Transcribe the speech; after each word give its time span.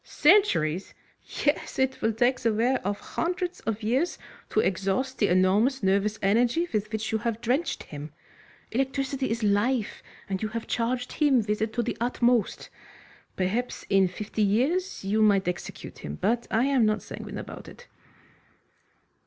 "Centuries!" 0.03 0.95
"Yes, 1.45 1.77
it 1.77 2.01
will 2.01 2.11
take 2.11 2.39
the 2.39 2.51
wear 2.51 2.79
of 2.81 2.99
hundreds 2.99 3.59
of 3.67 3.83
years 3.83 4.17
to 4.49 4.59
exhaust 4.59 5.19
the 5.19 5.27
enormous 5.27 5.83
nervous 5.83 6.17
energy 6.23 6.67
with 6.73 6.91
which 6.91 7.11
you 7.11 7.19
have 7.19 7.39
drenched 7.39 7.83
him. 7.83 8.11
Electricity 8.71 9.29
is 9.29 9.43
life, 9.43 10.01
and 10.27 10.41
you 10.41 10.47
have 10.49 10.65
charged 10.65 11.11
him 11.11 11.43
with 11.47 11.61
it 11.61 11.71
to 11.73 11.83
the 11.83 11.97
utmost. 12.01 12.71
Perhaps 13.35 13.85
in 13.91 14.07
fifty 14.07 14.41
years 14.41 15.05
you 15.05 15.21
might 15.21 15.47
execute 15.47 15.99
him, 15.99 16.15
but 16.19 16.47
I 16.49 16.63
am 16.65 16.83
not 16.83 17.03
sanguine 17.03 17.37
about 17.37 17.67
it." 17.67 17.85